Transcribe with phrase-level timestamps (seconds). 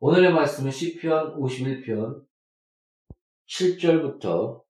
[0.00, 2.22] 오늘의 말씀은 시편 51편
[3.48, 4.62] 7절부터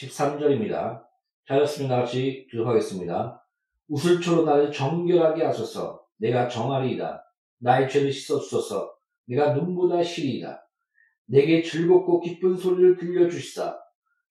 [0.00, 1.04] 13절입니다.
[1.46, 2.00] 잘렸습니다.
[2.00, 3.40] 같이 기록하겠습니다.
[3.86, 6.04] 우슬초로 나를 정결하게 하소서.
[6.16, 7.22] 내가 정하리이다.
[7.58, 8.92] 나의 죄를 씻어주소서.
[9.26, 10.68] 내가 눈보다 시리이다.
[11.26, 13.78] 내게 즐겁고 기쁜 소리를 들려주시사.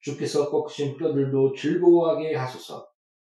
[0.02, 2.86] 주께서 꺾으신 뼈들도 즐거워하게 하소서.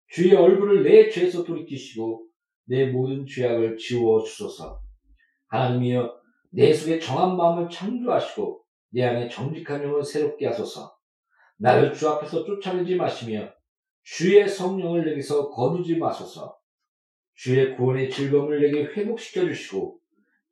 [0.08, 2.26] 주의 얼굴을 내 죄에서 돌이키시고
[2.66, 4.82] 내 모든 죄악을 지워 주소서.
[5.50, 6.23] 하나님이여
[6.56, 10.96] 내 속에 정한 마음을 창조하시고 내 안에 정직한 영을 새롭게 하소서.
[11.58, 13.52] 나를 주 앞에서 쫓아내지 마시며
[14.04, 16.56] 주의 성령을 내게서 거두지 마소서.
[17.34, 20.00] 주의 구원의 즐거움을 내게 회복시켜 주시고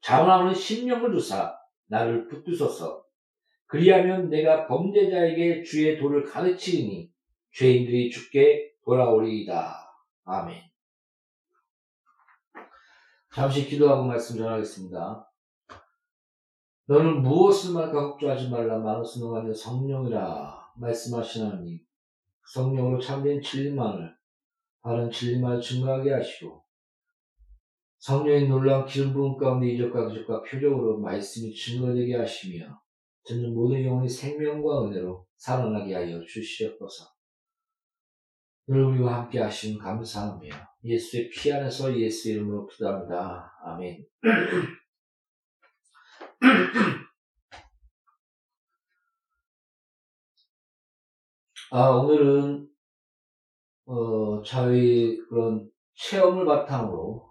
[0.01, 1.55] 자원하는 심령을 주사
[1.87, 3.05] 나를 붙드소서.
[3.67, 7.11] 그리하면 내가 범죄자에게 주의 도를 가르치니
[7.53, 9.75] 죄인들이 죽게 돌아오리이다.
[10.23, 10.61] 아멘.
[13.33, 15.30] 잠시 기도하고 말씀 전하겠습니다.
[16.85, 21.79] 너는 무엇을 말까 걱정하지 말라 마누스 능하여 성령이라 말씀하신 하나님
[22.53, 24.13] 성령으로 참된 진리만을
[24.81, 26.63] 바른 진리만을 증거하게 하시고
[27.99, 32.81] 성령의 놀라운 기름 부음 가운데 이적과 그적과 표적으로 말씀이 증거되게 하시며
[33.25, 37.05] 듣는 모든 영혼이 생명과 은혜로 살아나게 하여 주시옵소서.
[38.67, 40.49] 늘 우리와 함께 하시는 감사하며
[40.83, 43.51] 예수의 피 안에서 예수 이름으로 기도합니다.
[43.63, 44.03] 아멘.
[51.71, 52.67] 아, 오늘은,
[53.85, 57.29] 어, 저희 그런 체험을 바탕으로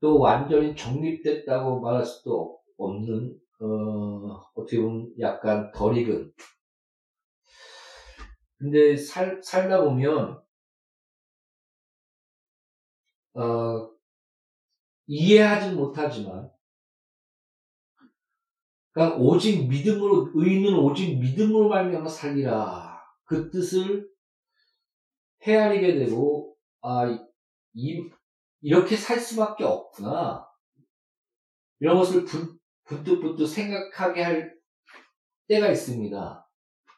[0.00, 6.32] 또 완전히 정립됐다고 말할 수도 없는, 어, 어떻게 보면 약간 덜 익은.
[8.58, 10.40] 근데 살, 살다 보면,
[13.34, 13.90] 어,
[15.08, 16.50] 이해하지 못하지만,
[18.92, 23.00] 그러니까 오직 믿음으로 의인은 오직 믿음으로 말미암아 살리라.
[23.24, 24.08] 그 뜻을
[25.46, 27.06] 헤아리게 되고 아
[27.72, 28.10] 이,
[28.60, 30.46] 이렇게 살 수밖에 없구나.
[31.78, 32.24] 이런 것을
[32.84, 34.54] 부득부득 생각하게 할
[35.48, 36.48] 때가 있습니다.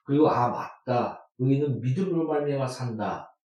[0.04, 1.28] 그리고 아 맞다.
[1.38, 3.36] 의인은 믿음으로 말미암아 산다.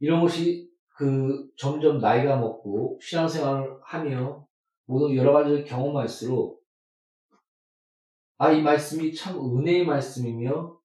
[0.00, 4.46] 이런 것이 그 점점 나이가 먹고 신앙생활을 하며
[4.92, 6.62] 모든 여러 가지를 경험할수록
[8.36, 10.78] 아, 이 말씀이 참 은혜의 말씀이며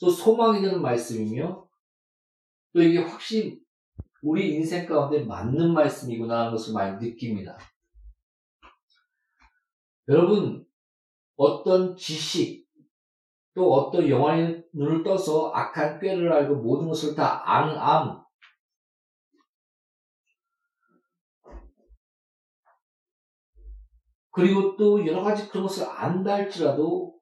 [0.00, 1.68] 또 소망이 되는 말씀이며
[2.72, 3.60] 또 이게 확실히
[4.22, 7.58] 우리 인생 가운데 맞는 말씀이구나 하는 것을 많이 느낍니다.
[10.08, 10.66] 여러분,
[11.36, 12.66] 어떤 지식,
[13.54, 18.24] 또 어떤 영화의 눈을 떠서 악한 꾀를 알고 모든 것을 다 아는 암,
[24.30, 27.18] 그리고 또 여러 가지 그런 것을 안다 할지라도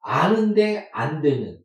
[0.00, 1.62] 아는데 안 되는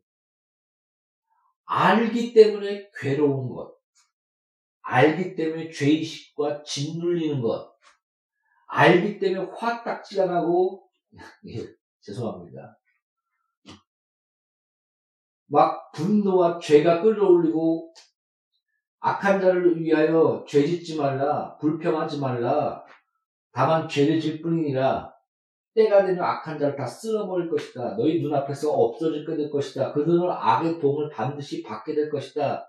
[1.64, 3.78] 알기 때문에 괴로운 것
[4.82, 7.70] 알기 때문에 죄의식과 짓눌리는 것
[8.66, 10.88] 알기 때문에 화딱지가 나고
[11.48, 11.66] 예,
[12.00, 12.78] 죄송합니다.
[15.46, 17.92] 막 분노와 죄가 끌어올리고
[19.00, 22.84] 악한 자를 위하여 죄 짓지 말라 불평하지 말라
[23.52, 25.12] 다만 죄를 질 뿐이니라
[25.74, 27.96] 때가 되면 악한 자를 다 쓸어버릴 것이다.
[27.96, 29.92] 너희 눈앞에서 없어질 될 것이다.
[29.92, 32.66] 그들은 악의 도움을 반드시 받게 될 것이다.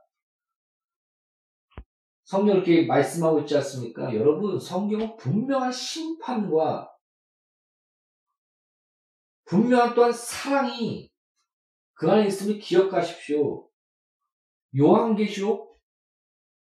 [2.23, 4.15] 성경 이렇게 말씀하고 있지 않습니까?
[4.15, 6.89] 여러분, 성경은 분명한 심판과
[9.45, 11.11] 분명한 또한 사랑이
[11.93, 13.67] 그 안에 있음을 기억하십시오.
[14.77, 15.70] 요한계시록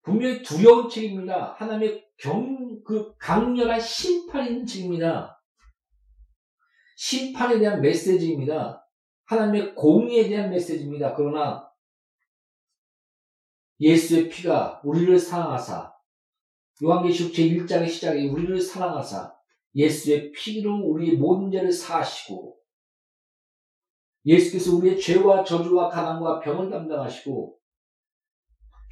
[0.03, 1.55] 분명히 두려운 책입니다.
[1.59, 3.81] 하나님의 경, 그 강렬한
[4.47, 5.43] 있는 책입니다.
[6.97, 8.87] 심판에 대한 메시지입니다.
[9.25, 11.15] 하나님의 공의에 대한 메시지입니다.
[11.15, 11.71] 그러나
[13.81, 15.95] 예수의 피가 우리를 사랑하사
[16.83, 19.35] 요한계시록 제1장의 시작에 우리를 사랑하사
[19.75, 22.59] 예수의 피로 우리의 모든 죄를 사하시고
[24.27, 27.59] 예수께서 우리의 죄와 저주와 가난과 병을 담당하시고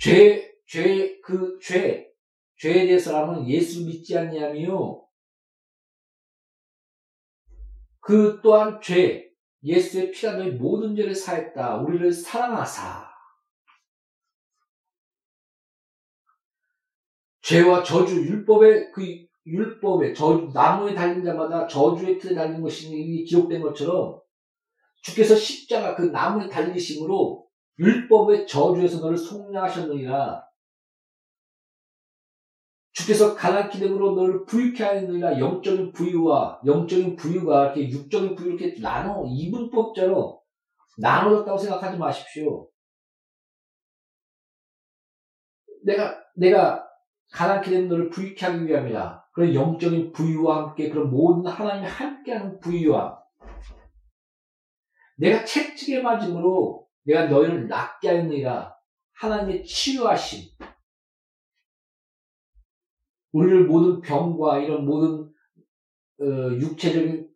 [0.01, 2.13] 죄, 죄, 그 죄,
[2.59, 5.03] 죄에 대해서라면 예수 믿지 않냐며
[8.01, 9.31] 그 또한 죄,
[9.63, 11.79] 예수의 피가 너희 모든 죄를 사했다.
[11.79, 13.09] 우리를 사랑하사.
[17.43, 24.21] 죄와 저주, 율법의 그 율법의 저주, 나무에 달린 자마다 저주의 틀에 달린 것이 기록된 것처럼
[25.03, 27.47] 주께서 십자가 그 나무에 달리심으로
[27.79, 30.48] 율법의 저주에서 너를 속량하셨느니라.
[32.99, 33.37] 주께서
[33.71, 40.43] 기름으로 너를 부유케 하느니라 영적인 부유와 영적인 부유가 이렇게 육적인 부유 이렇게 나눠 이분법대로
[40.99, 42.69] 나눠졌다고 생각하지 마십시오.
[45.85, 46.85] 내가 내가
[47.31, 49.25] 가난케 된 너를 부유케 하기 위함이라.
[49.33, 53.23] 그런 영적인 부유와 함께 그런 모든 하나님이 함께하는 부유와
[55.19, 58.75] 내가 채찍에 맞음으로 내가 너희를 낫게 하느니라.
[59.13, 60.51] 하나님의 치유하심.
[63.33, 65.29] 우리를 모든 병과 이런 모든
[66.21, 66.25] 어,
[66.59, 67.29] 육체적인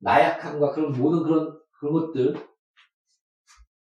[0.00, 2.34] 나약함과 그런 모든 그런 그런 것들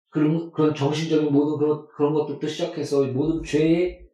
[0.09, 4.05] 그런 그런 정신적인 모든 그런 그런 것들부터 시작해서 모든 죄의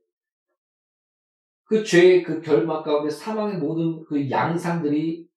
[1.65, 5.29] 그 죄의 그 결막 가운데 사망의 모든 그 양상들이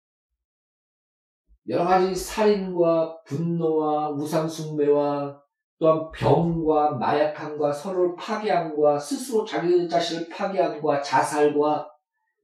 [1.68, 5.43] 여러 가지 살인과 분노와 우상숭배와
[5.78, 11.90] 또한 병과 나약함과 서로를 파괴함과 스스로 자기 자신을 파괴함과 자살과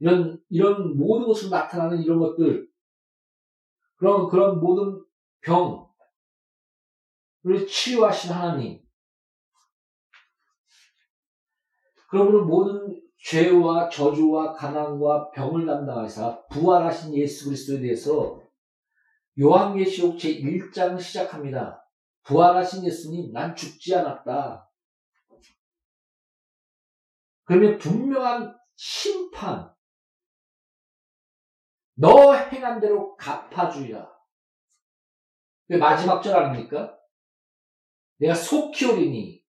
[0.00, 2.68] 이런 이런 모든 것으로 나타나는 이런 것들
[3.96, 5.04] 그런 그런 모든
[5.42, 5.86] 병을
[7.68, 8.80] 치유하신 하나님
[12.08, 18.40] 그러므로 모든 죄와 저주와 가난과 병을 담당하사 부활하신 예수 그리스도에 대해서
[19.38, 21.79] 요한계시록 제1장 시작합니다.
[22.22, 24.68] 부활하신 예수님, 난 죽지 않았다.
[27.44, 29.74] 그러면 분명한 심판,
[31.94, 34.08] 너 행한 대로 갚아주야.
[35.78, 36.96] 마지막 절 아닙니까?
[38.18, 39.44] 내가 속히 오리니,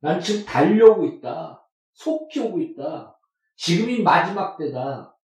[0.00, 1.66] 난 지금 달려오고 있다.
[1.94, 3.18] 속히 오고 있다.
[3.56, 5.16] 지금이 마지막 때다.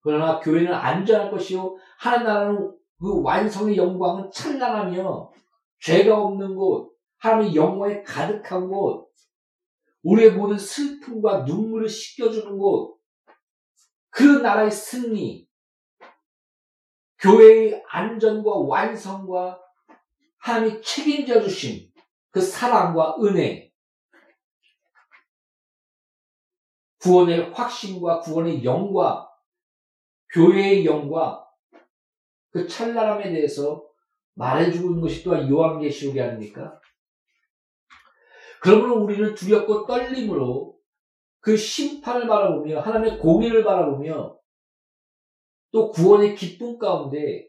[0.00, 1.76] 그러나 교회는 안전할 것이요.
[1.98, 5.32] 하나님 나라는 그 완성의 영광은 찬란하며
[5.80, 9.08] 죄가 없는 곳, 하나님의 영광에 가득한 곳,
[10.02, 12.98] 우리의 모든 슬픔과 눈물을 씻겨주는 곳,
[14.10, 15.48] 그 나라의 승리,
[17.18, 19.60] 교회의 안전과 완성과
[20.38, 21.92] 하나님이 책임져 주신
[22.30, 23.72] 그 사랑과 은혜,
[27.00, 29.26] 구원의 확신과 구원의 영광,
[30.32, 31.44] 교회의 영광,
[32.50, 33.87] 그 찬란함에 대해서
[34.38, 36.80] 말해주고 있는 것이 또한 요한계시록이 아닙니까?
[38.62, 40.76] 그러므로 우리는 두렵고 떨림으로
[41.40, 44.38] 그 심판을 바라보며 하나님의 공의를 바라보며
[45.70, 47.48] 또 구원의 기쁨 가운데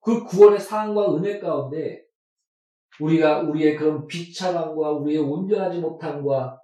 [0.00, 2.04] 그 구원의 사랑과 은혜 가운데
[3.00, 6.60] 우리가 우리의 그런 비참함과 우리의 온전하지 못함과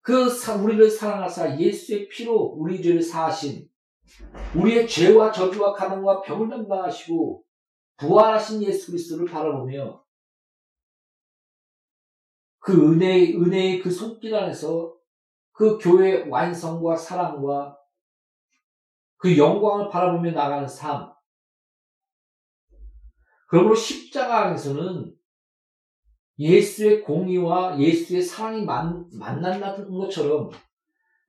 [0.00, 0.28] 그
[0.62, 3.68] 우리를 사랑하사 예수의 피로 우리 죄를 사하신
[4.56, 7.44] 우리의 죄와 저주와 가난과 병을 담당하시고
[7.96, 10.02] 부활하신 예수 그리스도를 바라보며
[12.58, 14.94] 그 은혜의 은혜의 그 손길 안에서
[15.52, 17.76] 그 교회 완성과 사랑과
[19.16, 21.12] 그 영광을 바라보며 나가는 삶.
[23.48, 25.14] 그러므로 십자가 안에서는
[26.38, 30.50] 예수의 공의와 예수의 사랑이 만, 만난다는 것처럼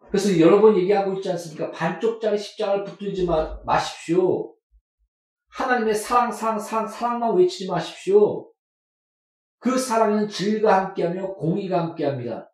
[0.09, 1.71] 그래서 여러 번 얘기하고 있지 않습니까?
[1.71, 4.53] 반쪽짜리 십자가를 붙들지 마, 마십시오.
[5.55, 8.51] 하나님의 사랑, 사랑, 사랑, 사랑만 외치지 마십시오.
[9.59, 12.51] 그 사랑에는 질과 함께하며 공의가 함께합니다.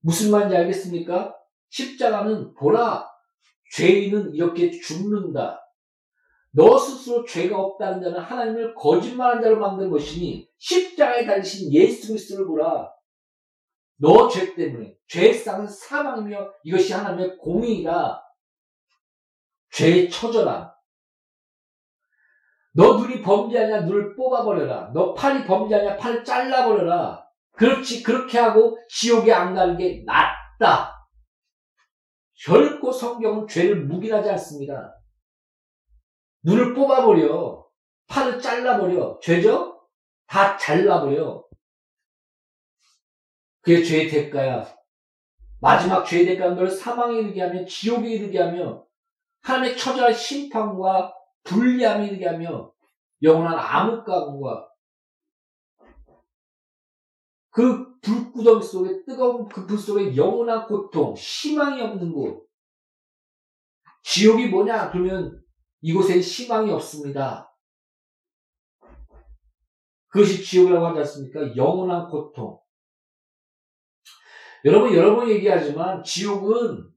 [0.00, 1.34] 무슨 말인지 알겠습니까?
[1.70, 3.06] 십자가는 보라,
[3.74, 5.60] 죄인은 이렇게 죽는다.
[6.52, 12.90] 너 스스로 죄가 없다는 자는 하나님을 거짓말한 자로 만든 것이니 십자가에 달리신 예수 그리스도를 보라.
[13.98, 18.22] 너 죄 때문에 죄상은 사망이며 이것이 하나님의 공의이다.
[19.72, 20.75] 죄의 처절함.
[22.76, 24.90] 너 눈이 범죄하냐 눈을 뽑아버려라.
[24.92, 27.26] 너 팔이 범죄하냐 팔을 잘라버려라.
[27.52, 30.94] 그렇지 그렇게 하고 지옥에 안 가는 게 낫다.
[32.44, 34.94] 결코 성경은 죄를 묵인하지 않습니다.
[36.44, 37.66] 눈을 뽑아버려.
[38.08, 39.18] 팔을 잘라버려.
[39.22, 39.80] 죄죠?
[40.26, 41.42] 다 잘라버려.
[43.62, 44.66] 그게 죄의 대가야.
[45.62, 48.84] 마지막 죄의 대가는 너를 사망에 이르게 하며 지옥에 이르게 하며
[49.40, 51.14] 하나님의 처절한 심판과
[51.46, 52.72] 불리함에 이르게 하며
[53.22, 54.68] 영원한 암흑가문과
[57.50, 62.46] 그 불구덩이 속에 뜨거운 그 불 속에 영원한 고통, 희망이 없는 곳.
[64.02, 64.90] 지옥이 뭐냐?
[64.90, 65.42] 그러면
[65.80, 67.50] 이곳에 희망이 없습니다.
[70.08, 71.56] 그것이 지옥이라고 하지 않습니까?
[71.56, 72.60] 영원한 고통.
[74.64, 76.90] 여러분, 여러 번 얘기하지만 지옥은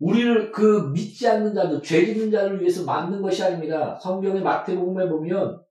[0.00, 3.98] 우리를 그 믿지 않는 자들, 죄 짓는 자를 위해서 만든 것이 아닙니다.
[4.02, 5.62] 성경의 마태복음에 보면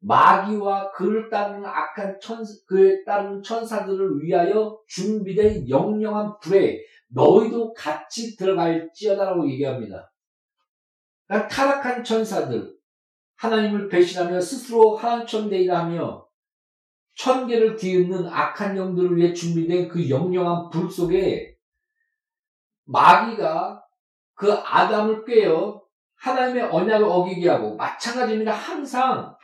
[0.00, 9.50] 마귀와 그를 따르는 악한 천, 그에 따르는 천사들을 위하여 준비된 영영한 불에 너희도 같이 들어갈지어다라고
[9.50, 10.12] 얘기합니다.
[11.26, 12.72] 그러니까 타락한 천사들,
[13.36, 16.24] 하나님을 배신하며 스스로 하나님 천대이라 하며
[17.16, 21.55] 천계를 뒤흔는 악한 영들을 위해 준비된 그 영영한 불 속에
[22.86, 23.82] 마귀가
[24.34, 25.82] 그 아담을 꿰어
[26.16, 28.52] 하나님의 언약을 어기게 하고 마찬가지입니다.
[28.52, 29.36] 항상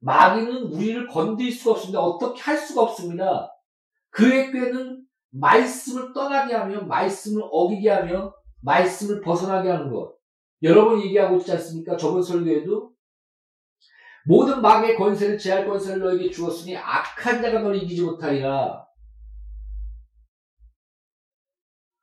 [0.00, 2.00] 마귀는 우리를 건드릴 수가 없습니다.
[2.00, 3.52] 어떻게 할 수가 없습니다.
[4.10, 10.14] 그의 꾀는 말씀을 떠나게 하며 말씀을 어기게 하며 말씀을 벗어나게 하는 것.
[10.62, 11.96] 여러 번 얘기하고 있지 않습니까?
[11.96, 12.92] 저번 설교에도
[14.24, 18.81] 모든 마귀의 권세를 제할 권세를 너에게 주었으니 악한 자가 너를 이기지 못하리라.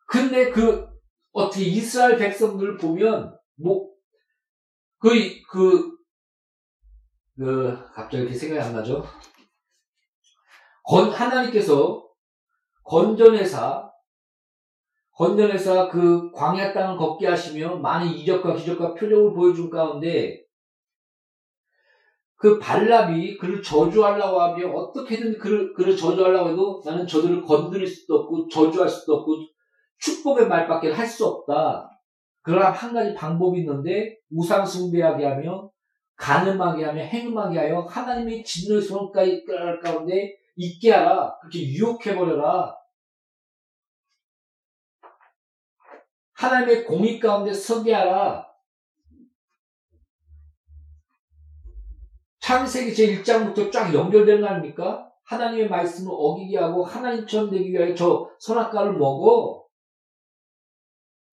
[0.10, 0.90] 근데 그
[1.32, 3.90] 어떻게 이스라엘 백성들을 보면 뭐
[4.98, 5.10] 그,
[5.50, 5.98] 그,
[7.38, 9.06] 그, 갑자기 이렇게 생각이 안 나죠?
[10.84, 12.06] 건, 하나님께서
[12.84, 13.90] 건전회사,
[15.12, 20.44] 건전회사 그 광야 땅을 걷게 하시며 많은 이적과 기적과 표적을 보여준 가운데
[22.36, 28.48] 그 발랍이 그를 저주하려고 하며 어떻게든 그를, 그를 저주하려고 해도 나는 저들을 건드릴 수도 없고
[28.48, 29.36] 저주할 수도 없고
[30.00, 31.90] 축복의 말밖에 할 수 없다.
[32.42, 35.70] 그러나 한 가지 방법이 있는데 우상 숭배하게 하며
[36.16, 39.46] 가늠하게 하며 행음하게 하여 하나님의 진노의 손까지
[39.84, 41.38] 가운데 있게 하라.
[41.40, 42.76] 그렇게 유혹해 버려라.
[46.34, 48.48] 하나님의 공의 가운데 서게 하라.
[52.40, 55.12] 창세기 제1장부터 쫙 연결되는 거 아닙니까?
[55.26, 59.59] 하나님의 말씀을 어기게 하고 하나님처럼 되기 위하여 저 선악과를 먹어.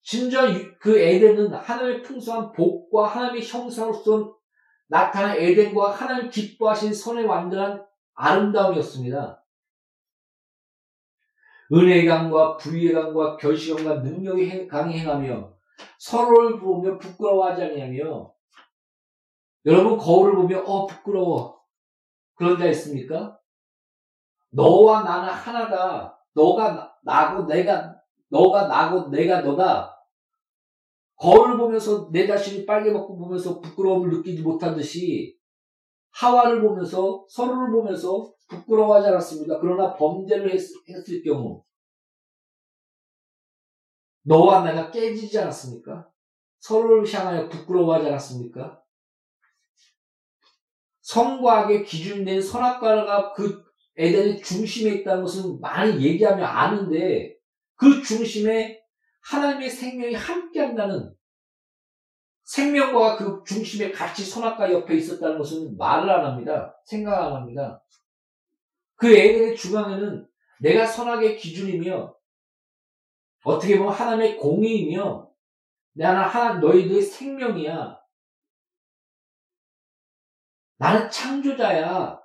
[0.07, 0.43] 심지어
[0.79, 4.37] 그 에덴은 하나님의 풍성한 복과 하나님의 형상으로서
[4.87, 7.85] 나타난 에덴과 하나님 기뻐하신 선의 완전한
[8.15, 9.45] 아름다움이었습니다.
[11.73, 15.53] 은혜의 강과 부의 강과 결시감과 능력이 강히 행하며
[15.99, 18.33] 서로를 보며 부끄러워하지 아니하며
[19.65, 21.61] 여러분 거울을 보며 어 부끄러워
[22.37, 23.41] 그런 자 있습니까?
[24.51, 26.17] 너와 나는 하나다.
[26.33, 27.97] 너가 나고 내가
[28.29, 29.96] 너가 나고 내가 너다.
[31.17, 35.37] 거울을 보면서 내 자신이 빨개 먹고 보면서 부끄러움을 느끼지 못한 듯이
[36.11, 39.59] 하와를 보면서 서로를 보면서 부끄러워하지 않았습니다.
[39.61, 41.65] 그러나 범죄를 했, 했을 경우
[44.23, 46.09] 너와 내가 깨지지 않았습니까?
[46.59, 48.83] 서로를 향하여 부끄러워하지 않았습니까?
[51.01, 53.65] 성과 악의 기준된 선악과가 그
[53.97, 57.37] 에덴의 중심에 있다는 것은 많이 얘기하면 아는데
[57.77, 58.83] 그 중심에
[59.31, 61.15] 하나님의 생명이 함께 한다는
[62.45, 66.81] 생명과 그 중심에 같이 선악과 옆에 있었다는 것은 말을 안 합니다.
[66.85, 67.85] 생각 안 합니다.
[68.95, 70.29] 그 에덴의 중앙에는
[70.61, 72.17] 내가 선악의 기준이며
[73.45, 75.29] 어떻게 보면 하나님의 공의이며
[75.93, 78.01] 나는 하나 너희들의 생명이야.
[80.79, 82.21] 나는 창조자야.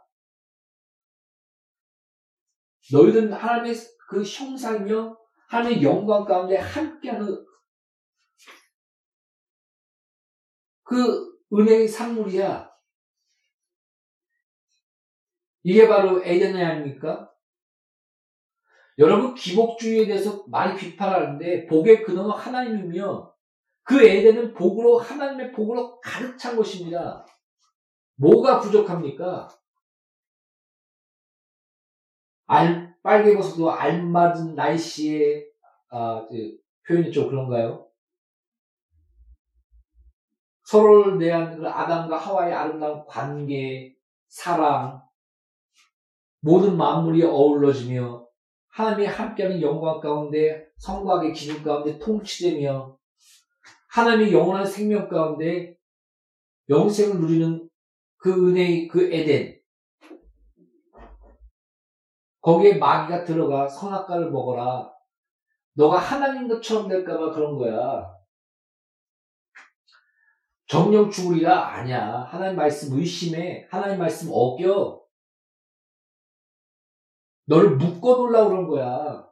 [2.93, 3.75] 너희들은 하나님의
[4.07, 5.20] 그 형상이며
[5.51, 7.45] 하나님의 영광 가운데 함께하는
[10.83, 12.71] 그 은혜의 산물이야.
[15.63, 17.29] 이게 바로 에덴이 아닙니까?
[18.97, 23.35] 여러분 기복주의에 대해서 많이 비판하는데 복의 근원은 하나님이며
[23.83, 27.25] 그 에덴은 복으로 하나님의 복으로 가득 찬 것입니다.
[28.15, 29.49] 뭐가 부족합니까?
[32.47, 35.45] 알, 빨개벗어도 알맞은 날씨에,
[35.89, 37.87] 아, 그 표현이 좀 그런가요?
[40.63, 43.95] 서로를 대한 그 아담과 하와의 아름다운 관계,
[44.27, 45.01] 사랑,
[46.39, 48.25] 모든 만물이 어우러지며
[48.69, 52.97] 하나님이 함께하는 영광 가운데 성곽의 기준 가운데 통치되며
[53.89, 55.75] 하나님의 영원한 생명 가운데
[56.69, 57.69] 영생을 누리는
[58.17, 59.60] 그 은혜의 그 에덴
[62.41, 64.91] 거기에 마귀가 들어가 선악과를 먹어라.
[65.73, 68.11] 너가 하나님 것처럼 될까봐 그런 거야.
[70.67, 72.21] 정령 죽으리라 아니야.
[72.21, 73.67] 하나님 말씀 의심해.
[73.69, 75.01] 하나님 말씀 어겨.
[77.45, 79.29] 너를 묶어 놓으려고 그런 거야.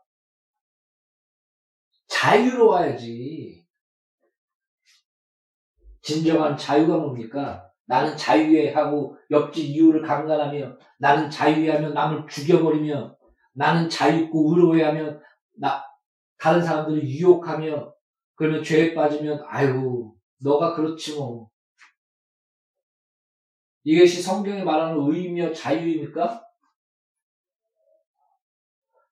[2.08, 3.65] 자유로워야지.
[6.02, 7.68] 진정한 자유가 뭡니까?
[7.89, 13.17] 나는 자유해 하고 옆집 이유를 강간하며 나는 자유해 하며 남을 죽여버리며
[13.54, 15.19] 나는 자유있고 의로해 하며
[15.58, 15.84] 나
[16.38, 17.91] 다른 사람들을 유혹하며
[18.36, 21.49] 그러면 죄에 빠지면 아이고 너가 그렇지 뭐.
[23.84, 26.45] 이것이 성경이 말하는 의이며 자유입니까?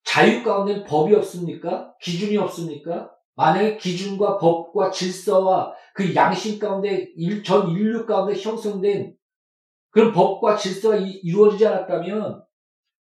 [0.03, 1.95] 자유 가운데 법이 없습니까?
[1.99, 3.11] 기준이 없습니까?
[3.37, 7.07] 만약에 기준과 법과 질서와 그 양심 가운데
[7.45, 9.15] 전 인류 가운데 형성된
[9.91, 12.43] 그런 법과 질서가 이 루어지지 않았다면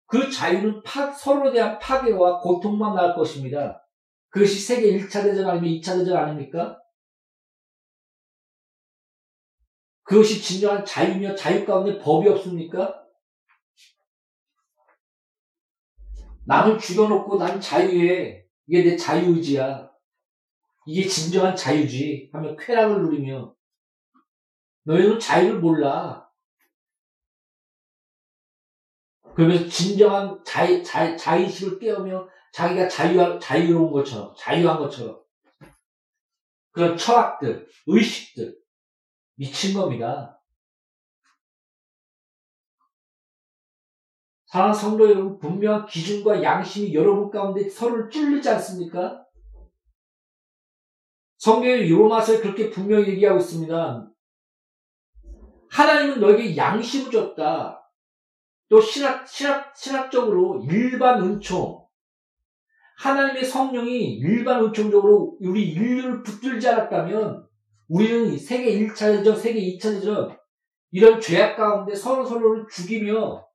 [0.06, 3.84] 그 자유는 파, 서로에 대한 파괴와 고통만 날 것입니다.
[4.28, 6.78] 그것이 세계 1차 대전 아니면 2차 대전 아닙니까?
[10.04, 13.02] 그것이 진정한 자유며 자유 가운데 법이 없습니까?
[16.46, 18.44] 남을 죽여놓고 난 자유해.
[18.66, 19.89] 이게 내 자유의지야.
[20.90, 22.30] 이게 진정한 자유지.
[22.32, 23.54] 하면 쾌락을 누리며
[24.82, 26.28] 너희는 자유를 몰라.
[29.36, 35.22] 그러면서 진정한 자유, 자, 자의식을 깨우며 자기가 자유, 자유로운 것처럼, 자유한 것처럼.
[36.72, 38.58] 그런 철학들, 의식들.
[39.36, 40.42] 미친 겁니다.
[44.46, 49.19] 사랑하는 성도 여러분, 분명한 기준과 양심이 여러분 가운데 서로를 찔르지 않습니까?
[51.40, 54.10] 성경의 요로마서에 그렇게 분명히 얘기하고 있습니다.
[55.70, 57.82] 하나님은 너에게 양심을 줬다.
[58.68, 61.80] 또 신학, 신학, 신학적으로 일반 은총.
[62.98, 67.48] 하나님의 성령이 일반 은총적으로 우리 인류를 붙들지 않았다면
[67.88, 70.36] 우리는 세계 1차 대전, 세계 2차 대전
[70.90, 73.46] 이런 죄악 가운데 서로 서로를 죽이며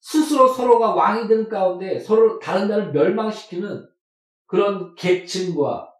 [0.00, 3.89] 스스로 서로가 왕이 되는 가운데 서로 다른 나를 멸망시키는
[4.50, 5.94] 그런 계층과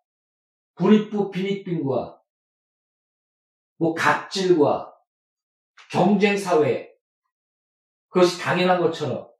[0.74, 2.20] 불입부 비익빈과
[3.76, 4.92] 뭐 갑질과
[5.92, 6.92] 경쟁 사회
[8.08, 9.30] 그것이 당연한 것처럼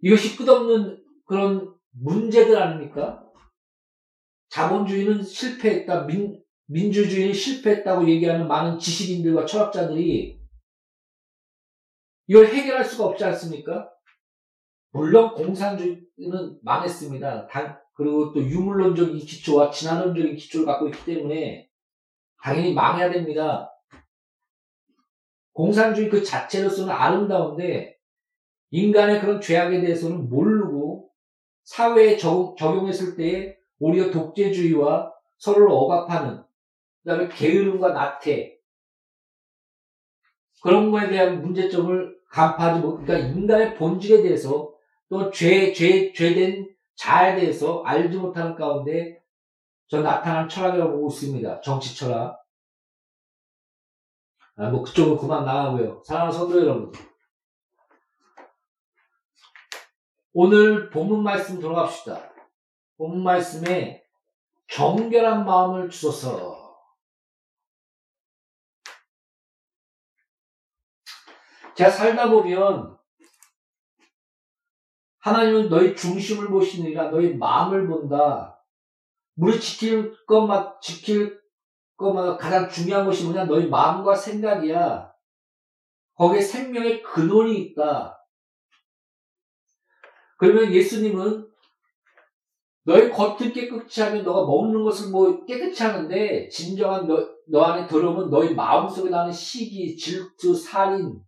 [0.00, 3.24] 이것이 끝없는 그런 문제들 아닙니까?
[4.48, 6.06] 자본주의는 실패했다.
[6.06, 10.42] 민, 민주주의는 실패했다고 얘기하는 많은 지식인들과 철학자들이
[12.26, 13.92] 이걸 해결할 수가 없지 않습니까?
[14.92, 17.48] 물론 공산주의는 망했습니다.
[17.48, 21.68] 단, 그리고 또 유물론적인 기초와 진화론적인 기초를 갖고 있기 때문에
[22.42, 23.70] 당연히 망해야 됩니다.
[25.52, 27.96] 공산주의 그 자체로서는 아름다운데
[28.70, 31.10] 인간의 그런 죄악에 대해서는 모르고
[31.64, 36.42] 사회에 적, 적용했을 때 오히려 독재주의와 서로를 억압하는
[37.02, 38.58] 그 다음에 게으름과 나태
[40.62, 44.72] 그런 거에 대한 문제점을 간파하지 못, 그러니까 인간의 본질에 대해서
[45.12, 49.22] 또 죄, 죄, 죄된 자에 대해서 알지 못하는 가운데
[49.88, 51.60] 저 나타난 철학이라고 보고 있습니다.
[51.60, 52.42] 정치 철학.
[54.56, 56.02] 아, 뭐 그쪽은 그만 나가고요.
[56.06, 56.92] 사랑하는 성도 여러분.
[60.32, 62.32] 오늘 본문 말씀 들어갑시다.
[62.96, 64.06] 본문 말씀에
[64.68, 66.74] 정결한 마음을 주소서
[71.76, 73.01] 제가 살다 보면
[75.22, 78.60] 하나님은 너희 중심을 보시느니라 너희 마음을 본다.
[79.36, 81.40] 우리 지킬 것만 지킬
[81.96, 83.44] 것만 가장 중요한 것이 뭐냐?
[83.44, 85.12] 너희 마음과 생각이야.
[86.14, 88.18] 거기에 생명의 근원이 있다.
[90.38, 91.48] 그러면 예수님은
[92.84, 98.28] 너희 겉을 깨끗이 하면 너가 먹는 것을 뭐 깨끗이 하는데 진정한 너, 너 안에 들어오면
[98.28, 101.20] 너희 마음속에 나는 시기, 질투, 살인,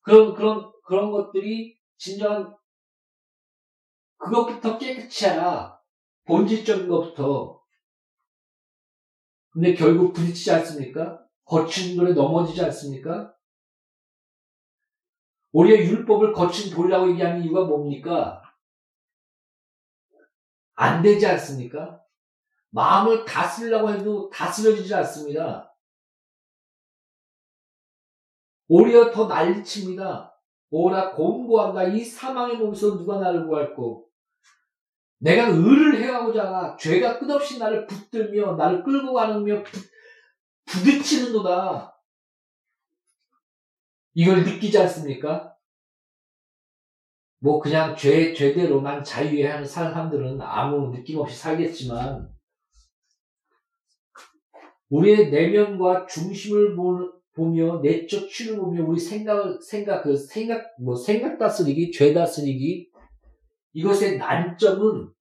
[0.00, 2.54] 그런, 그런, 그런 것들이 진정한,
[4.24, 5.80] 그것부터 깨끗이 하라.
[6.26, 7.62] 본질적인 것부터.
[9.50, 11.24] 근데 결국 부딪히지 않습니까?
[11.44, 13.34] 거친 돌에 넘어지지 않습니까?
[15.52, 18.42] 우리의 율법을 거친 돌이라고 얘기하는 이유가 뭡니까?
[20.74, 22.02] 안 되지 않습니까?
[22.70, 25.72] 마음을 다스리려고 해도 다스려지지 않습니다.
[28.66, 30.34] 오히려 더 난리칩니다.
[30.70, 31.84] 오라 공고한다.
[31.84, 34.10] 이 사망의 몸에서 누가 나를 구할고
[35.24, 39.80] 내가 의를 해가고자 죄가 끝없이 나를 붙들며 나를 끌고 가는며 부,
[40.66, 41.98] 부딪히는도다.
[44.12, 45.56] 이걸 느끼지 않습니까?
[47.38, 52.28] 뭐 그냥 죄 죄대로만 자유해 하는 사람들은 아무 느낌 없이 살겠지만
[54.90, 56.76] 우리의 내면과 중심을
[57.34, 62.90] 보며 내적 치를 보며 우리 생각을 생각 그 생각 뭐 생각 다스리기 죄 다스리기
[63.72, 65.13] 이것의 난점은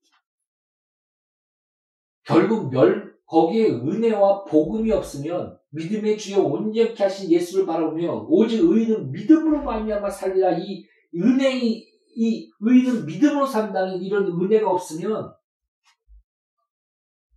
[2.25, 9.63] 결국 멸 거기에 은혜와 복음이 없으면 믿음의 주여 온전케 하신 예수를 바라보며 오직 의인은 믿음으로
[9.63, 15.33] 말미암아 살리라 이 은혜이 이 의인은 믿음으로 산다는 이런 은혜가 없으면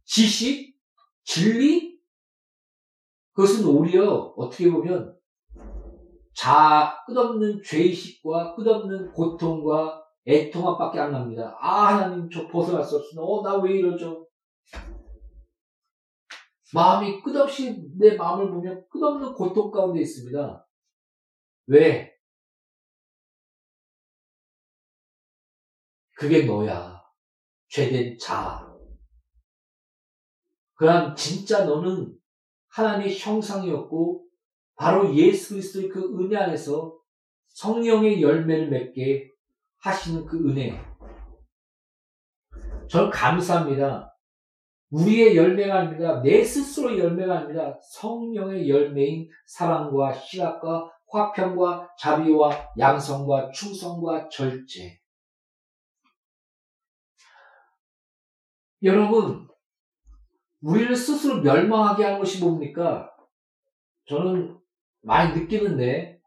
[0.04, 0.76] 지식
[1.24, 1.98] 진리
[3.32, 5.16] 그것은 오히려 어떻게 보면
[6.34, 11.56] 자, 끝없는 죄의식과 끝없는 고통과 애통함밖에 안 납니다.
[11.58, 13.22] 아, 하나님, 저 벗어날 수 없습니다.
[13.22, 14.25] 어, 나 왜 이러죠?
[16.76, 20.68] 마음이 끝없이 내 마음을 보면 끝없는 고통 가운데 있습니다.
[21.68, 22.14] 왜?
[26.14, 27.02] 그게 너야.
[27.68, 28.70] 죄된 자.
[30.74, 32.14] 그럼 진짜 너는
[32.68, 34.26] 하나님의 형상이었고
[34.74, 37.00] 바로 예수 그리스도의 그 은혜 안에서
[37.48, 39.32] 성령의 열매를 맺게
[39.78, 40.78] 하시는 그 은혜.
[42.90, 44.14] 저는 감사합니다.
[44.90, 46.22] 우리의 열매가 아닙니다.
[46.22, 47.78] 내 스스로의 열매가 아닙니다.
[47.92, 55.00] 성령의 열매인 사랑과 희락과 화평과 자비와 양성과 충성과 절제.
[58.82, 59.48] 여러분,
[60.60, 63.10] 우리를 스스로 멸망하게 하는 것이 뭡니까?
[64.06, 64.58] 저는
[65.02, 66.20] 많이 느끼는데,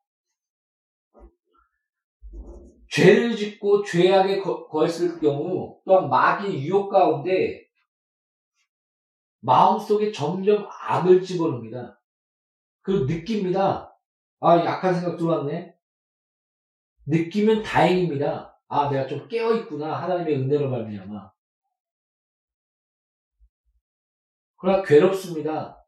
[2.89, 7.68] 죄를 짓고 죄악에 거했을 경우 또한 마귀의 유혹 가운데
[9.41, 11.99] 마음속에 점점 악을 집어넣습니다.
[12.81, 13.95] 그 느낍니다.
[14.39, 15.75] 아, 약한 생각 들어왔네.
[17.05, 18.57] 느끼면 다행입니다.
[18.67, 20.01] 아, 내가 좀 깨어있구나.
[20.01, 21.31] 하나님의 은혜로 말미암아.
[24.57, 25.85] 그러나 괴롭습니다.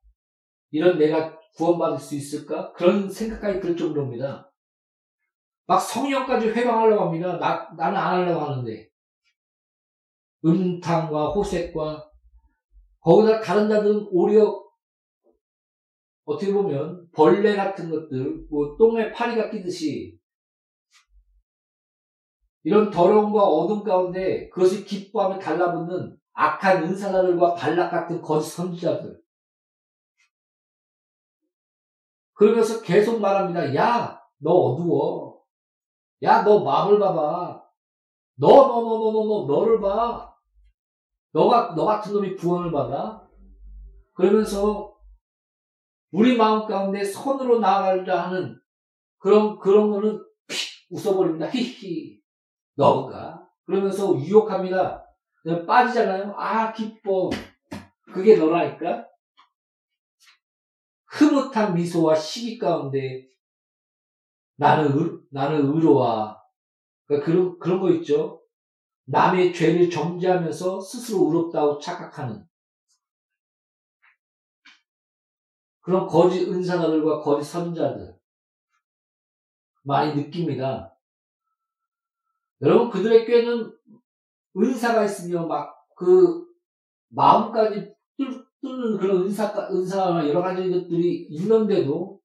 [0.71, 2.71] 이런 내가 구원받을 수 있을까?
[2.73, 4.51] 그런 생각까지 들 정도입니다.
[5.67, 7.37] 막 성령까지 회방하려고 합니다.
[7.37, 8.89] 나, 나는 안 하려고 하는데.
[10.43, 12.10] 음탕과 호색과
[13.01, 14.61] 거기다 다른 자들은 오히려
[16.25, 20.17] 어떻게 보면 벌레 같은 것들, 뭐 똥에 파리가 끼듯이
[22.63, 29.19] 이런 더러움과 어둠 가운데 그것이 기뻐하며 달라붙는 악한 은사자들과 발락 같은 거짓 선지자들.
[32.33, 33.75] 그러면서 계속 말합니다.
[33.75, 35.43] 야, 너 어두워.
[36.23, 37.63] 야, 너 마블 봐봐.
[38.35, 40.30] 너, 너, 너, 너, 너, 너, 너를 봐.
[41.33, 43.27] 너가, 너 같은 놈이 구원을 받아?
[44.13, 44.95] 그러면서
[46.11, 48.59] 우리 마음 가운데 선으로 나아가려 하는
[49.17, 50.57] 그런, 그런 거는 픽
[50.89, 51.47] 웃어버립니다.
[51.49, 52.19] 히히.
[52.75, 53.47] 너가.
[53.65, 55.05] 그러면서 유혹합니다.
[55.65, 56.33] 빠지잖아요.
[56.37, 57.29] 아, 기뻐.
[58.13, 59.07] 그게 너라니까?
[61.07, 63.29] 흐뭇한 미소와 시기 가운데
[64.57, 66.41] 나는, 의, 나는 의로와.
[67.05, 68.40] 그러니까 그런, 그런 거 있죠.
[69.05, 72.45] 남의 죄를 정죄하면서 스스로 의롭다고 착각하는
[75.81, 78.15] 그런 거짓 은사자들과 거짓 선자들
[79.83, 80.95] 많이 느낍니다.
[82.61, 83.75] 여러분 그들의 꾀는
[84.55, 86.47] 은사가 있으며 막 그
[87.09, 92.19] 마음까지 뚫는 그런 은사 은사나 여러 가지 것들이 있는데도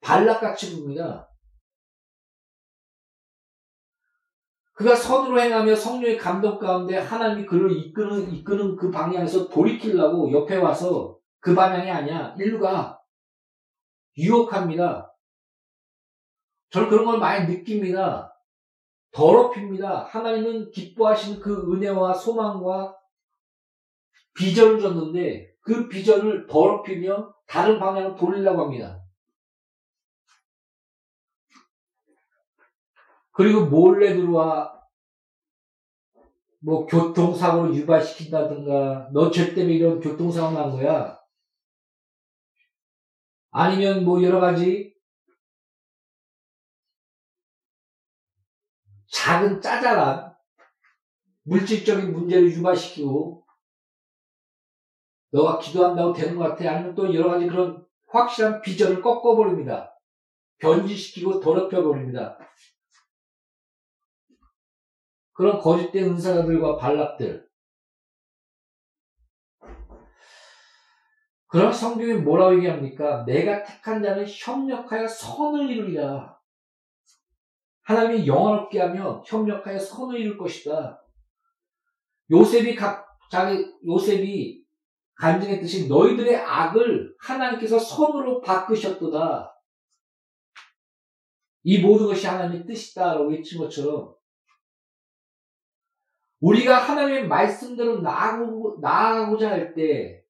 [0.00, 1.25] 발락같이 봅니다.
[4.76, 11.18] 그가 선으로 행하며 성령의 감동 가운데 하나님이 그를 이끄는, 이끄는 그 방향에서 돌이키려고 옆에 와서
[11.40, 12.34] 그 방향이 아니야.
[12.38, 13.00] 일루가
[14.18, 15.14] 유혹합니다.
[16.68, 18.34] 저는 그런 걸 많이 느낍니다.
[19.12, 20.04] 더럽힙니다.
[20.04, 22.98] 하나님은 기뻐하시는 그 은혜와 소망과
[24.34, 29.00] 비전을 줬는데 그 비전을 더럽히며 다른 방향으로 돌리려고 합니다.
[33.36, 34.72] 그리고 몰래 들어와
[36.60, 41.20] 뭐 교통사고를 유발시킨다든가 너 죄 때문에 이런 교통사고 난 거야.
[43.50, 44.94] 아니면 뭐 여러 가지
[49.12, 50.34] 작은 짜잘한
[51.42, 53.46] 물질적인 문제를 유발시키고
[55.30, 56.70] 너가 기도한다고 되는 것 같아.
[56.70, 59.94] 아니면 또 여러 가지 그런 확실한 비전을 꺾어버립니다.
[60.58, 62.38] 변질시키고 더럽혀버립니다.
[65.36, 67.46] 그런 거짓된 은사자들과 반락들.
[71.48, 73.24] 그런 성경이 뭐라고 얘기합니까?
[73.24, 76.36] 내가 택한 자는 협력하여 선을 이루리라.
[77.82, 81.04] 하나님이 영원롭게 하며 협력하여 선을 이룰 것이다.
[82.30, 84.64] 요셉이 각, 자기, 요셉이
[85.16, 89.54] 간증했듯이 너희들의 악을 하나님께서 선으로 바꾸셨도다.
[91.62, 94.15] 이 모든 것이 하나님의 뜻이다라고 외친 것처럼
[96.46, 100.22] 우리가 하나님의 말씀대로 나아가고, 나아가고자 할 때,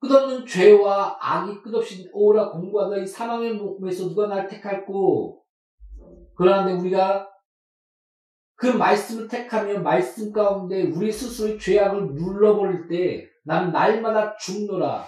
[0.00, 5.44] 끝없는 죄와 악이 끝없이 오라 공부하다 이 사망의 몸에서 누가 날 택할고,
[6.34, 7.28] 그러는데 우리가
[8.54, 15.06] 그 말씀을 택하며 말씀 가운데 우리 스스로의 죄악을 눌러버릴 때, 난 날마다 죽노라.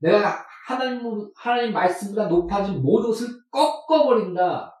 [0.00, 4.77] 내가 하나님, 하나님 말씀보다 높아진 모든 것을 꺾어버린다.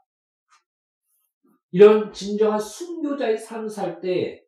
[1.70, 4.44] 이런 진정한 순교자의 삶을 살 때,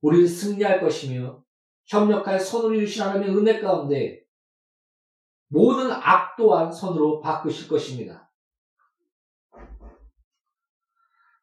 [0.00, 1.44] 우리는 승리할 것이며,
[2.38, 4.22] 선을 이루신 하나님의 은혜 가운데,
[5.48, 8.30] 모든 악 또한 선으로 바꾸실 것입니다.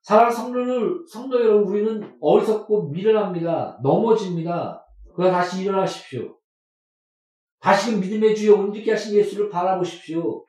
[0.01, 3.79] 사랑 성도를, 성도 여러분, 우리는 어리석고 미련합니다.
[3.81, 4.85] 넘어집니다.
[5.15, 6.37] 그러나 다시 일어나십시오.
[7.59, 10.45] 다시금 믿음의 주여 움직게 하신 예수를 바라보십시오.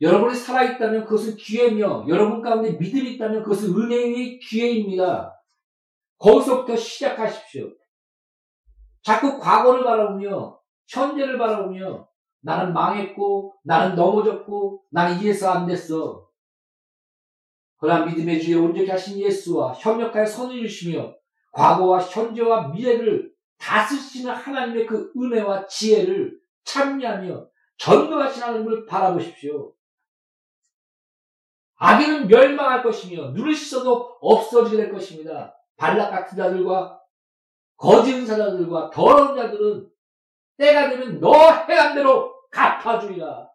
[0.00, 5.38] 여러분이 살아있다면 그것은 기회며, 여러분 가운데 믿음이 있다면 그것은 은혜의 기회입니다.
[6.18, 7.68] 거기서부터 시작하십시오.
[9.02, 10.58] 자꾸 과거를 바라보며,
[10.88, 12.08] 현재를 바라보며,
[12.40, 16.28] 나는 망했고, 나는 넘어졌고, 나는 이래서 안 됐어.
[17.76, 21.14] 그러나 믿음의 주에 온전히 하신 예수와 협력하여 선을 주시며
[21.52, 27.46] 과거와 현재와 미래를 다스리시는 하나님의 그 은혜와 지혜를 참여하며
[27.78, 29.72] 전능하신 하나님을 바라보십시오.
[31.82, 35.56] 악인은 멸망할 것이며 눈을 씻어도 없어지게 될 것입니다.
[35.76, 37.00] 발락 같은 자들과
[37.76, 39.90] 거짓 은사자들과 더러운 자들은
[40.58, 41.32] 때가 되면 너
[41.66, 43.48] 해한 대로 갚아주리라.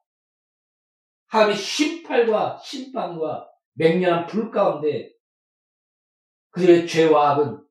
[1.28, 5.14] 하나님의 심판과 심판과 맹렬한 불 가운데
[6.50, 7.64] 그들의 죄와 악은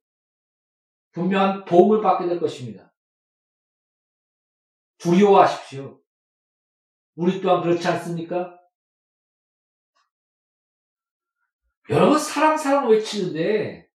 [1.12, 2.94] 분명한 보험을 받게 될 것입니다.
[4.98, 6.00] 두려워하십시오.
[7.16, 8.56] 우리 또한 그렇지 않습니까?
[11.90, 13.88] 여러분 사랑 사랑 외치는데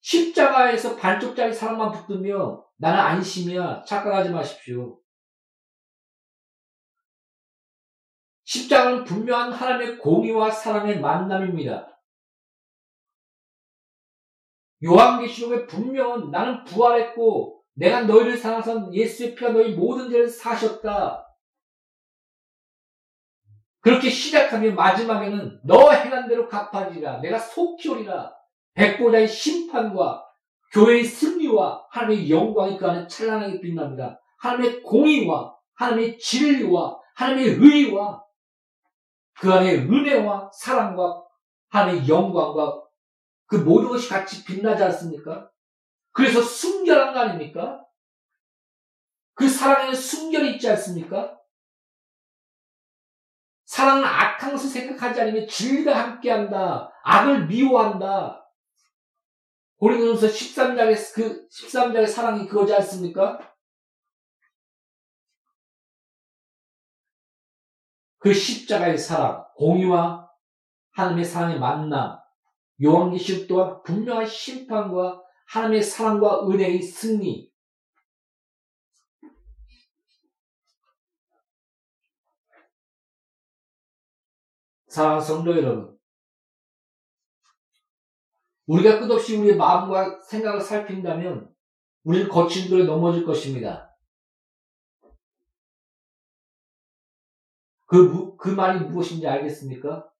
[0.00, 5.00] 십자가에서 반쪽짜리 사랑만 붙들며 나는 안심이야 착각하지 마십시오.
[8.44, 11.88] 십자가는 분명한 하나님의 공의와 사랑의 만남입니다.
[14.84, 21.31] 요한계시록에 분명은 나는 부활했고 내가 너희를 사랑하선 예수의 피가 너희 모든 죄를 사셨다.
[23.82, 27.20] 그렇게 시작하면 마지막에는 너 행한 대로 갚아지리라.
[27.20, 28.32] 내가 속히 오리라.
[28.74, 30.24] 백보자의 심판과
[30.72, 34.18] 교회의 승리와 하나님의 영광이 그 안에 찬란하게 빛납니다.
[34.38, 38.22] 하나님의 공의와 하나님의 진리와 하나님의 의와
[39.40, 41.22] 그 안에 은혜와 사랑과
[41.70, 42.82] 하나님의 영광과
[43.46, 45.50] 그 모든 것이 같이 빛나지 않습니까?
[46.12, 47.84] 그래서 순결한 거 아닙니까?
[49.34, 51.36] 그 사랑에는 순결이 있지 않습니까?
[53.72, 56.92] 사랑은 악한 것을 생각하지 않으면 진리가 함께한다.
[57.04, 58.46] 악을 미워한다.
[59.78, 63.38] 고린도전서 13장의 그 13장의 사랑이 그거지 않습니까?
[68.18, 70.28] 그 십자가의 사랑, 공의와
[70.90, 72.18] 하나님의 사랑의 만남,
[72.84, 77.50] 요한계시록 또한 분명한 심판과 하나님의 사랑과 은혜의 승리,
[84.92, 85.98] 사랑 성도 여러분,
[88.66, 91.50] 우리가 끝없이 우리의 마음과 생각을 살핀다면
[92.04, 93.96] 우리는 거친 돌에 넘어질 것입니다.
[97.86, 100.10] 그, 그 말이 무엇인지 알겠습니까?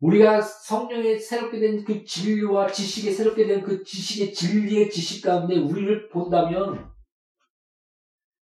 [0.00, 6.08] 우리가 성령의 새롭게 된 그 진리와 지식에 새롭게 된 그 지식의 진리의 지식 가운데 우리를
[6.08, 6.90] 본다면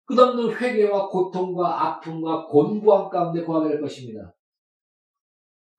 [0.05, 4.33] 끝없는 회개와 고통과 아픔과 곤고함 가운데 거하게 될 것입니다.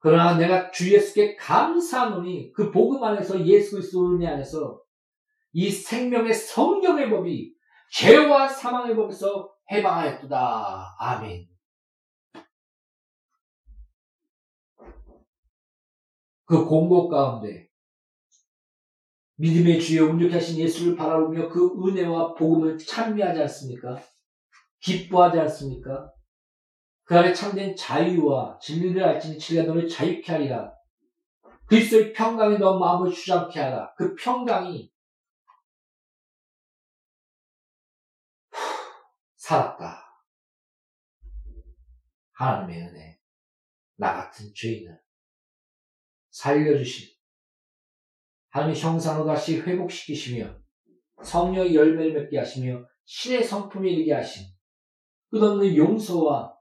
[0.00, 4.80] 그러나 내가 주 예수께 감사하노니 그 복음 안에서 예수 그리스도 은혜 안에서
[5.52, 7.54] 이 생명의 성경의 법이
[7.92, 10.96] 죄와 사망의 법에서 해방하였다.
[10.98, 11.48] 아멘.
[16.46, 17.68] 그 공고 가운데
[19.36, 24.00] 믿음의 주여 운명케 하신 예수를 바라보며 그 은혜와 복음을 찬미하지 않습니까?
[24.80, 26.12] 기뻐하지 않습니까?
[27.10, 30.72] 그 안에 참된 자유와 진리를 알지니 진리가 너를 자유케 하리라.
[31.66, 33.92] 그리스도의 평강이 너 마음을 주장케 하라.
[33.96, 34.92] 그 평강이
[39.34, 40.04] 살았다.
[42.30, 43.20] 하나님의 은혜.
[43.96, 44.96] 나 같은 죄인을
[46.30, 47.08] 살려주신
[48.50, 50.60] 하나님의 형상으로 다시 회복시키시며
[51.24, 54.46] 성령의 열매를 맺게 하시며 신의 성품에 이르게 하신
[55.32, 56.59] 끝없는 용서와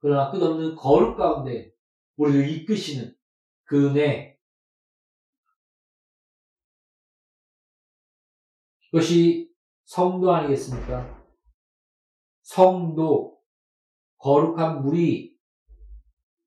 [0.00, 1.72] 그러나 끝없는 거룩 가운데
[2.16, 3.14] 우리를 이끄시는
[3.64, 4.38] 그 은혜
[8.90, 9.52] 그것이
[9.84, 11.18] 성도 아니겠습니까?
[12.42, 13.38] 성도
[14.18, 15.36] 거룩한 물이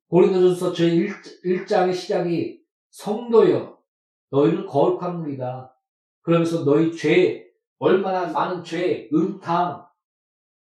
[0.07, 3.81] 고린도전서 제 1장의 시작이 성도여,
[4.29, 5.73] 너희는 거룩한 물이다.
[6.21, 9.87] 그러면서 너희 죄, 얼마나 많은 죄, 음탕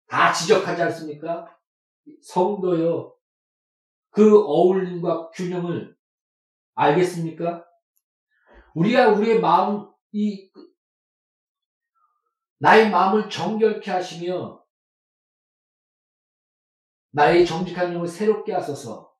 [0.09, 1.56] 다 지적하지 않습니까?
[2.23, 3.14] 성도요.
[4.11, 5.97] 그 어울림과 균형을
[6.75, 7.64] 알겠습니까?
[8.75, 10.51] 우리가 우리의 마음, 이,
[12.59, 14.64] 나의 마음을 정결케 하시며,
[17.11, 19.14] 나의 정직한 영을 새롭게 하소서,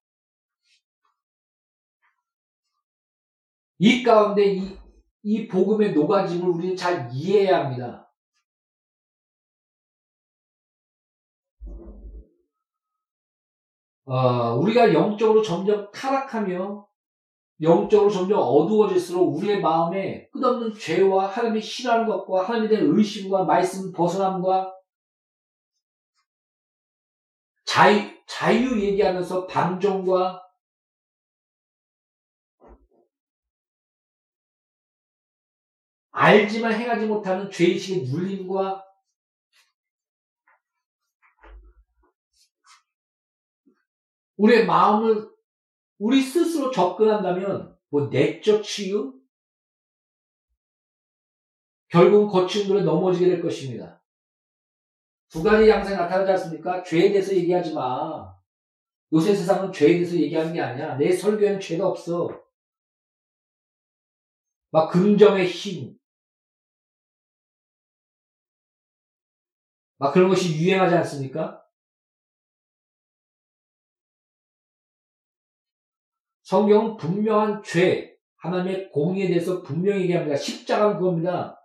[3.79, 4.79] 이 가운데 이,
[5.22, 8.05] 이 복음의 녹아짐을 우리는 잘 이해해야 합니다.
[14.06, 16.86] 어, 우리가 영적으로 점점 타락하며
[17.62, 24.72] 영적으로 점점 어두워질수록 우리의 마음에 끝없는 죄와 하나님의 싫어하는 것과 하나님에 대한 의심과 말씀 벗어남과
[27.64, 30.42] 자유, 자유 얘기하면서 반종과
[36.12, 38.86] 알지만 행하지 못하는 죄의식의 눌림과
[44.37, 45.30] 우리의 마음을
[45.99, 49.14] 우리 스스로 접근한다면 뭐 내적 치유
[51.89, 54.03] 결국은 거친 물에 넘어지게 될 것입니다.
[55.28, 56.82] 두 가지 양상이 나타나지 않습니까?
[56.82, 58.34] 죄에 대해서 얘기하지 마.
[59.12, 60.97] 요새 세상은 죄에 대해서 얘기하는 게 아니야.
[60.97, 62.28] 내 설교에는 죄가 없어.
[64.70, 65.97] 막 긍정의 힘.
[69.99, 71.65] 막 그런 것이 유행하지 않습니까?
[76.47, 80.36] 성경은 분명한 죄, 하나님의 공의에 대해서 분명히 얘기합니다.
[80.36, 81.61] 십자가는 그겁니다.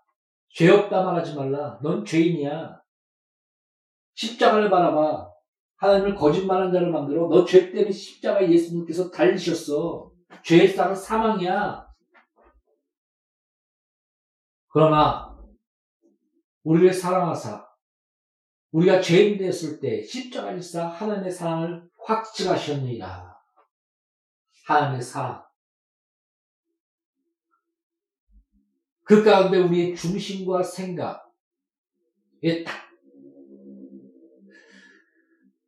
[0.49, 1.79] 죄 없다 말하지 말라.
[1.84, 2.82] 넌 죄인이야.
[4.15, 5.29] 십자가를 바라봐.
[5.77, 7.27] 하나님을 거짓말한 자를 만들어.
[7.27, 10.11] 너 죄 때문에 십자가에 예수님께서 달리셨어.
[10.43, 11.88] 죄의 쌍은 사망이야.
[14.69, 15.38] 그러나
[16.63, 17.67] 우리를 사랑하사
[18.71, 23.30] 우리가 죄인 되었을 때 십자가 일사 하나님의 사랑을 확증하셨느니라.
[24.72, 25.43] 하나님의 사랑.
[29.03, 31.30] 그 가운데 우리의 중심과 생각,
[32.65, 32.91] 딱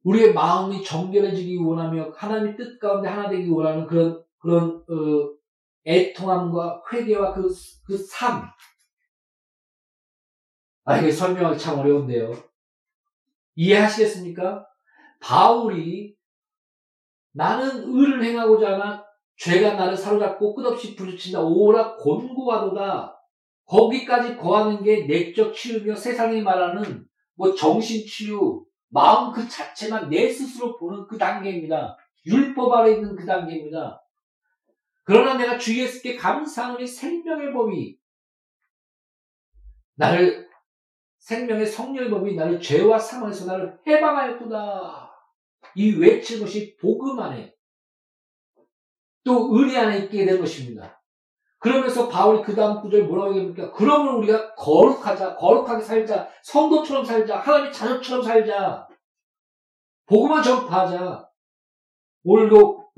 [0.04, 5.34] 우리의 마음이 정결해지기 원하며 하나님의 뜻 가운데 하나 되기 원하는 그런 그런 어,
[5.86, 7.48] 애통함과 회개와 그,
[7.86, 8.44] 그 삶.
[10.86, 12.34] 아, 이게 설명하기 참 어려운데요.
[13.56, 14.68] 이해하시겠습니까?
[15.22, 16.18] 바울이
[17.34, 19.06] 나는 의를 행하고자 하나
[19.38, 21.42] 죄가 나를 사로잡고 끝없이 부딪힌다.
[21.42, 23.20] 오라 곤고하도다.
[23.66, 27.06] 거기까지 거하는 게 내적 치유며 세상이 말하는
[27.36, 31.98] 뭐 정신 치유, 마음 그 자체만 내 스스로 보는 그 단계입니다.
[32.26, 34.00] 율법 아래 있는 그 단계입니다.
[35.04, 37.98] 그러나 내가 주 예수께 감사하노니 생명의 법이
[39.96, 40.48] 나를
[41.18, 45.03] 생명의 성령의 법이 나를 죄와 사망에서 나를 해방하였구나.
[45.76, 47.54] 이 외친 것이 복음 안에
[49.24, 51.02] 또 은혜 안에 있게 된 것입니다.
[51.60, 53.72] 그러면서 바울이 그 다음 구절 뭐라고 얘기합니까?
[53.72, 58.86] 그러면 우리가 거룩하자, 거룩하게 살자, 성도처럼 살자, 하나님의 자녀처럼 살자,
[60.06, 61.30] 복음을 전파하자.
[62.26, 62.92] 오늘도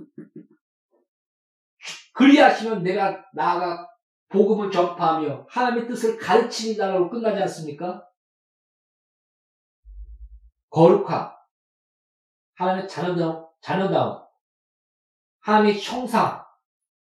[2.16, 3.88] 그리하시면 내가 나아가
[4.30, 8.08] 복음을 전파하며 하나님의 뜻을 가르치니다라고 끝나지 않습니까?
[10.70, 11.35] 거룩함,
[12.56, 14.26] 하나님의 자녀다움, 자녀다움,
[15.40, 16.46] 하나님의 형상,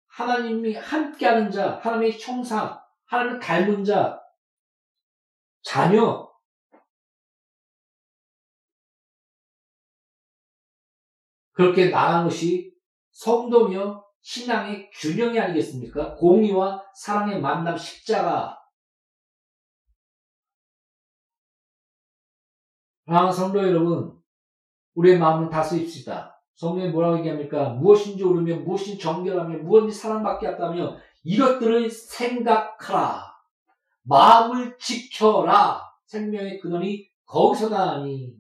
[0.07, 4.21] 하나님이 함께하는 자, 하나님의 형상, 하나님을 닮은 자,
[5.63, 6.33] 자녀,
[11.53, 12.75] 그렇게 나간 것이
[13.13, 16.15] 성도며 신앙의 균형이 아니겠습니까?
[16.17, 18.59] 공의와 사랑의 만남 십자가.
[23.07, 24.24] 아, 성도 여러분,
[24.95, 26.41] 우리의 마음을 다스립시다.
[26.55, 27.71] 성경에 뭐라고 얘기합니까?
[27.71, 33.35] 무엇인지 오르며 무엇인지 정결하며 무엇인지 사랑받게 했다며 이것들을 생각하라.
[34.03, 35.83] 마음을 지켜라.
[36.07, 38.35] 생명의 근원이 거기서 나니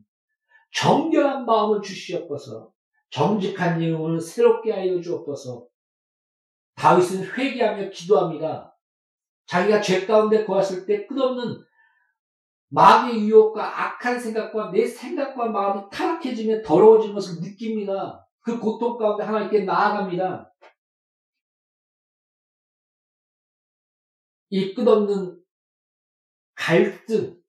[0.73, 2.71] 정결한 마음을 주시옵소서.
[3.11, 5.67] 정직한 영혼을 새롭게 하여 주옵소서.
[6.75, 8.77] 다윗은 회개하며 기도합니다.
[9.47, 11.65] 자기가 죄 가운데 거했을 때 끝없는
[12.75, 18.29] 마귀의 유혹과 악한 생각과 내 생각과 마음이 타락해지며 더러워진 것을 느낍니다.
[18.41, 20.53] 그 고통 가운데 하나님께 나아갑니다.
[24.51, 25.41] 이 끝없는
[26.57, 27.41] 갈등,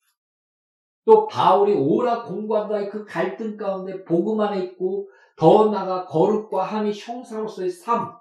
[1.05, 7.71] 또 바울이 오라 공부한다의 그 갈등 가운데 복음 안에 있고 더 나아가 거룩과 하나님의 형사로서의
[7.71, 8.15] 삶.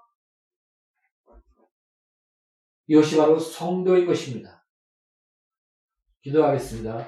[2.87, 4.54] 이것이 바로 성도인 것입니다.
[6.25, 7.07] 기도하겠습니다.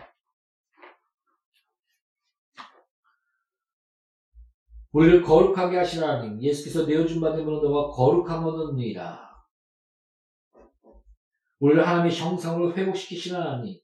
[4.91, 9.27] 우리를 거룩하게 하신 하나님, 예수께서 내어준 바 되므로 너가 거룩함 얻느니라.
[11.59, 13.79] 우리를 하나님의 형상으로 회복시키신 하나님,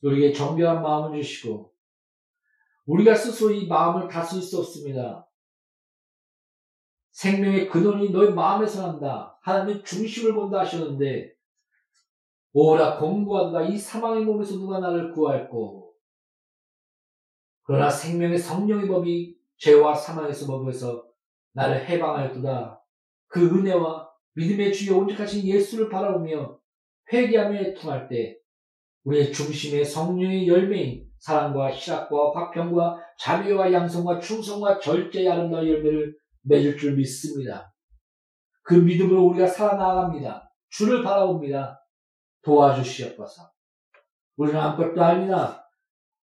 [0.00, 1.74] 우리에게 정결한 마음을 주시고,
[2.86, 5.28] 우리가 스스로 이 마음을 다스릴 수 없습니다.
[7.10, 9.38] 생명의 근원이 너의 마음에서 난다.
[9.42, 11.35] 하나님의 중심을 본다 하셨는데,
[12.58, 15.92] 오라 공부하다 이 사망의 몸에서 누가 나를 구할꼬.
[17.64, 21.04] 그러나 생명의 성령의 법이 죄와 사망에서 법에서
[21.52, 22.82] 나를 해방하였도다.
[23.26, 26.58] 그 은혜와 믿음의 주여 온전하신 예수를 바라보며
[27.12, 28.38] 회개하며 애통할 때
[29.04, 36.96] 우리의 중심의 성령의 열매인 사랑과 희락과 화평과 자비와 양성과 충성과 절제의 아름다운 열매를 맺을 줄
[36.96, 37.70] 믿습니다.
[38.62, 40.50] 그 믿음으로 우리가 살아나갑니다.
[40.70, 41.82] 주를 바라봅니다.
[42.46, 43.50] 도와주시옵소서.
[44.36, 45.64] 우리는 아무것도 아니나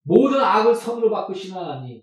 [0.02, 2.02] 모든 악을 선으로 바꾸신 하나님,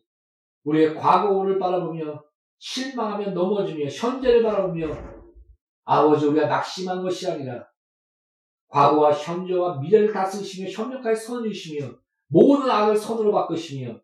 [0.65, 2.23] 우리의 과거를 바라보며
[2.59, 4.89] 실망하며 넘어지며 현재를 바라보며
[5.85, 7.67] 아버지 우리가 낙심한 것이 아니라
[8.69, 11.91] 과거와 현재와 미래를 다스리시며 현명하게 선을 시며
[12.29, 14.01] 모든 악을 선으로 바꾸시며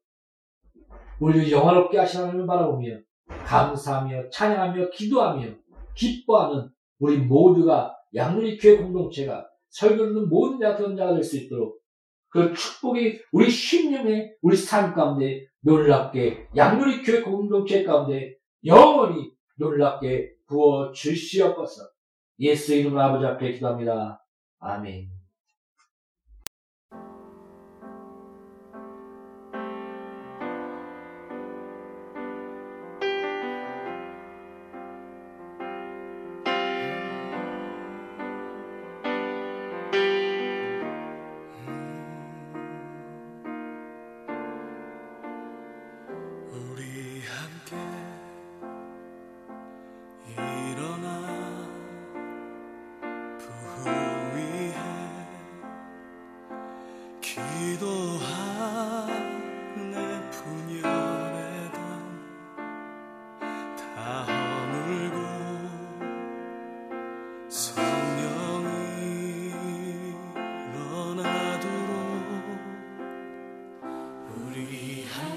[1.21, 2.99] 우리를 영화롭게 하시는 하나님을 바라보며
[3.45, 5.47] 감사하며 찬양하며 기도하며
[5.95, 10.59] 기뻐하는 우리 모두가 양누리 교회 공동체가 설교는 모든
[10.97, 11.81] 자가 될수 있도록
[12.29, 20.93] 그 축복이 우리 신령의 우리 삶 가운데 놀랍게 양누리 교회 공동체 가운데 영원히 놀랍게 부어
[20.93, 21.83] 주시옵소서.
[22.41, 24.25] 예수 이름 아버지 앞에 기도합니다.
[24.59, 25.22] 아멘.
[74.55, 75.32] 绿荫